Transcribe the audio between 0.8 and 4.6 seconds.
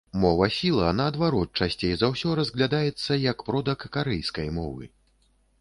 наадварот, часцей за ўсё разглядаецца як продак карэйскай